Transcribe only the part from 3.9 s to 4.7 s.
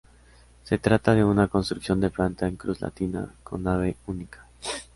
única.